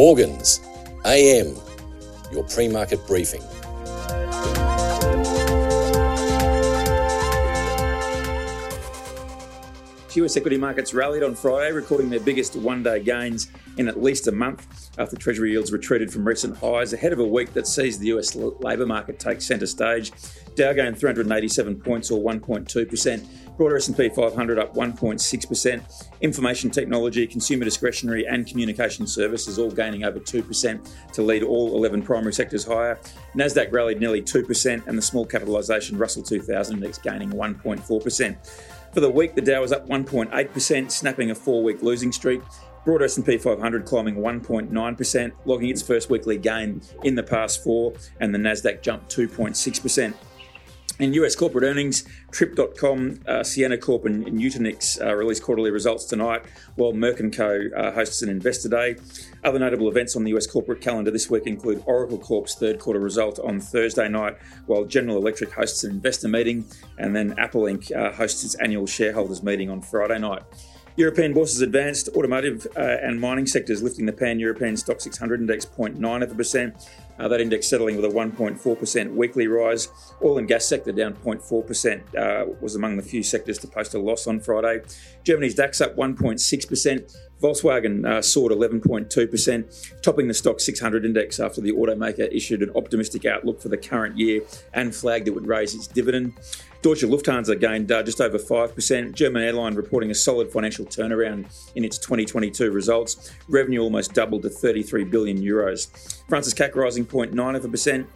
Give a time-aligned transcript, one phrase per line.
[0.00, 0.60] Morgans,
[1.04, 1.54] AM,
[2.32, 3.42] your pre market briefing.
[10.16, 14.26] US equity markets rallied on Friday, recording their biggest one day gains in at least
[14.26, 17.98] a month after Treasury yields retreated from recent highs ahead of a week that sees
[17.98, 20.12] the US labour market take centre stage.
[20.56, 28.26] Dow gained 387 points or 1.2%, broader S&P 500 up 1.6%, information technology, consumer discretionary
[28.26, 32.98] and communication services all gaining over 2% to lead all 11 primary sectors higher.
[33.34, 38.36] Nasdaq rallied nearly 2% and the small capitalisation Russell 2000 index gaining 1.4%.
[38.92, 42.40] For the week, the Dow was up 1.8%, snapping a four-week losing streak.
[42.84, 48.34] Broad S&P 500 climbing 1.9%, logging its first weekly gain in the past four, and
[48.34, 50.14] the Nasdaq jumped 2.6%.
[51.00, 56.44] In US corporate earnings, Trip.com, uh, Ciena Corp, and Nutanix uh, release quarterly results tonight,
[56.74, 57.70] while Merck & Co.
[57.74, 58.96] Uh, hosts an Investor Day.
[59.42, 63.00] Other notable events on the US corporate calendar this week include Oracle Corp's third quarter
[63.00, 66.66] result on Thursday night, while General Electric hosts an investor meeting,
[66.98, 67.90] and then Apple Inc.
[67.96, 70.42] Uh, hosts its annual shareholders meeting on Friday night.
[70.96, 75.64] European bourses advanced, automotive uh, and mining sectors lifting the pan European stock 600 index
[75.64, 76.74] 0.9 of a percent.
[77.18, 79.88] Uh, that index settling with a 1.4% weekly rise.
[80.24, 83.98] Oil and gas sector down 0.4%, uh, was among the few sectors to post a
[83.98, 84.82] loss on Friday.
[85.24, 87.16] Germany's DAX up 1.6%.
[87.40, 93.24] Volkswagen uh, soared 11.2%, topping the stock 600 index after the automaker issued an optimistic
[93.24, 94.42] outlook for the current year
[94.74, 96.34] and flagged it would raise its dividend.
[96.82, 99.12] Deutsche Lufthansa gained uh, just over 5%.
[99.12, 103.32] German airline reporting a solid financial turnaround in its 2022 results.
[103.48, 106.22] Revenue almost doubled to 33 billion euros.
[106.28, 108.08] France's CAC rising 0.9 of a percent.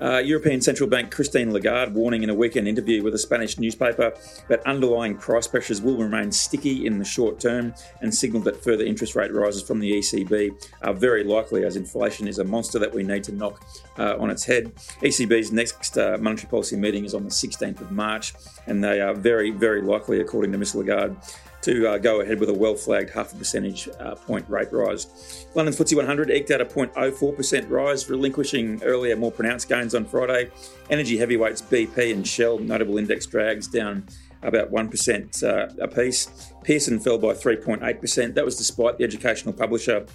[0.00, 4.14] Uh, European Central Bank Christine Lagarde warning in a weekend interview with a Spanish newspaper
[4.48, 8.84] that underlying price pressures will remain sticky in the short term and signalled that further
[8.84, 12.94] interest rate rises from the ECB are very likely as inflation is a monster that
[12.94, 13.62] we need to knock
[13.98, 14.74] uh, on its head.
[15.02, 18.32] ECB's next uh, monetary policy meeting is on the 16th of March
[18.66, 21.14] and they are very, very likely, according to Ms Lagarde,
[21.62, 25.46] to uh, go ahead with a well flagged half a percentage uh, point rate rise.
[25.54, 30.50] London's FTSE 100 eked out a 0.04% rise, relinquishing earlier more pronounced gains on Friday.
[30.88, 34.06] Energy heavyweights BP and Shell, notable index drags down
[34.42, 36.52] about 1% uh, apiece.
[36.64, 38.34] Pearson fell by 3.8%.
[38.34, 40.06] That was despite the educational publisher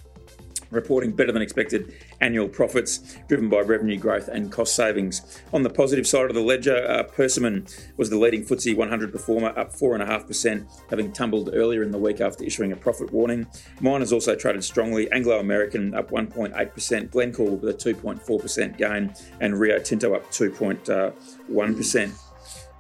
[0.72, 5.42] reporting better than expected annual profits driven by revenue growth and cost savings.
[5.54, 7.68] On the positive side of the ledger, uh, Persimmon
[7.98, 12.44] was the leading FTSE 100 performer, up 4.5%, having tumbled earlier in the week after
[12.44, 13.48] issuing a profit warning.
[13.82, 15.12] Miners also traded strongly.
[15.12, 22.25] Anglo American up 1.8%, Glencore with a 2.4% gain, and Rio Tinto up 2.1%.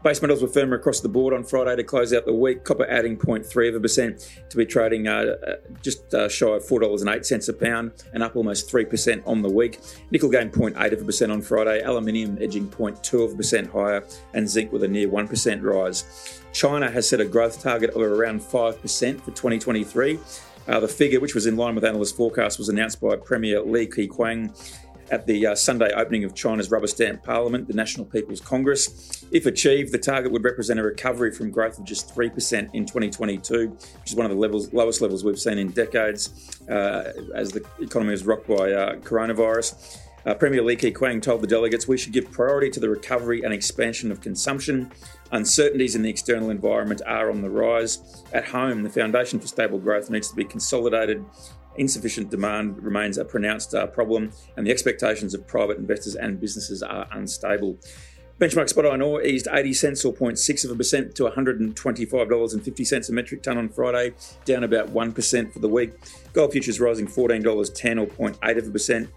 [0.04, 2.64] Base metals were firmer across the board on Friday to close out the week.
[2.64, 6.64] Copper adding 0.3 of a percent to be trading uh, uh just uh, shy of
[6.64, 9.80] $4.08 a pound and up almost 3% on the week.
[10.12, 11.82] Nickel gained 0.8 of a percent on Friday.
[11.82, 14.06] Aluminium edging 0.2 of a percent higher
[14.36, 16.42] and zinc with a near 1% rise.
[16.54, 18.80] China has set a growth target of around 5%
[19.22, 20.20] for 2023.
[20.68, 23.88] Uh, the figure, which was in line with analyst forecasts, was announced by Premier Li
[23.88, 24.50] Keqiang
[25.12, 29.26] at the uh, Sunday opening of China's rubber stamp parliament, the National People's Congress.
[29.32, 33.70] If achieved, the target would represent a recovery from growth of just 3% in 2022,
[33.70, 37.66] which is one of the levels, lowest levels we've seen in decades uh, as the
[37.82, 40.00] economy was rocked by uh, coronavirus.
[40.26, 43.54] Uh, Premier Li Keqiang told the delegates we should give priority to the recovery and
[43.54, 44.92] expansion of consumption.
[45.32, 48.24] Uncertainties in the external environment are on the rise.
[48.34, 51.24] At home, the foundation for stable growth needs to be consolidated
[51.78, 56.84] insufficient demand remains a pronounced uh, problem, and the expectations of private investors and businesses
[56.84, 57.78] are unstable.
[58.40, 63.14] Benchmark spot iron ore eased 80 cents or 0.6 of a percent to $125.50 a
[63.14, 64.14] metric tonne on Friday,
[64.44, 65.94] down about 1% for the week.
[66.34, 69.10] Gold futures rising $14.10 or 0.8 of a percent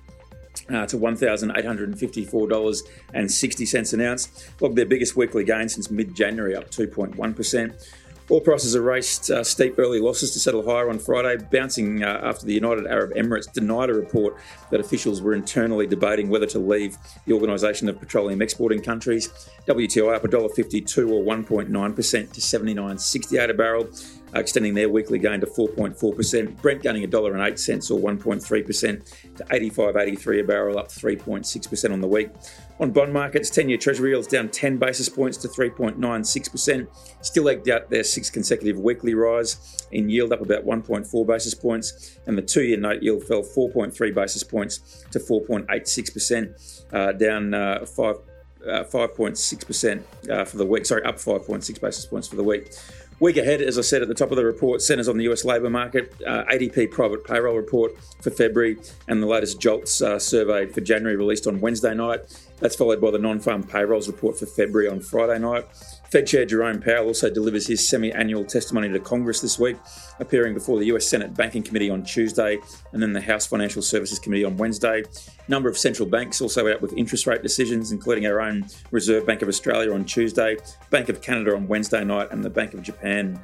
[0.71, 7.89] uh, to $1,854.60 an ounce, logged their biggest weekly gain since mid January, up 2.1%.
[8.31, 12.45] Oil prices erased uh, steep early losses to settle higher on Friday, bouncing uh, after
[12.45, 14.37] the United Arab Emirates denied a report
[14.71, 19.29] that officials were internally debating whether to leave the Organisation of Petroleum Exporting Countries.
[19.67, 23.89] WTI up $1.52 or 1.9% to 79.68 a barrel
[24.35, 26.61] extending their weekly gain to 4.4%.
[26.61, 32.31] Brent gaining $1.08 or 1.3% to 85.83 a barrel, up 3.6% on the week.
[32.81, 36.87] On bond markets, 10 year Treasury yields down 10 basis points to 3.96%.
[37.23, 42.19] Still egged out their sixth consecutive weekly rise in yield, up about 1.4 basis points.
[42.27, 47.85] And the two year note yield fell 4.3 basis points to 4.86%, uh, down uh,
[47.85, 48.17] 5.
[48.67, 52.73] Uh, 5.6% uh, for the week, sorry, up 5.6 basis points for the week.
[53.21, 55.45] Week ahead, as I said at the top of the report, centres on the US
[55.45, 58.77] labour market, uh, ADP private payroll report for February,
[59.09, 62.21] and the latest JOLTS uh, survey for January released on Wednesday night.
[62.61, 65.67] That's followed by the non farm payrolls report for February on Friday night.
[66.11, 69.77] Fed Chair Jerome Powell also delivers his semi annual testimony to Congress this week,
[70.21, 72.59] appearing before the US Senate Banking Committee on Tuesday
[72.93, 75.03] and then the House Financial Services Committee on Wednesday.
[75.03, 79.27] A number of central banks also out with interest rate decisions, including our own Reserve
[79.27, 80.57] Bank of Australia on Tuesday,
[80.91, 83.39] Bank of Canada on Wednesday night, and the Bank of Japan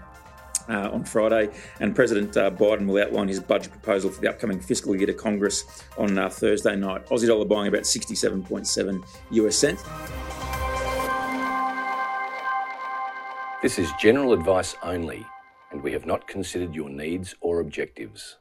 [0.69, 1.51] uh, on Friday,
[1.81, 5.13] and President uh, Biden will outline his budget proposal for the upcoming fiscal year to
[5.13, 7.07] Congress on uh, Thursday night.
[7.09, 9.85] Aussie dollar buying about 67.7 US cents.
[13.65, 15.25] This is general advice only,
[15.71, 18.37] and we have not considered your needs or objectives.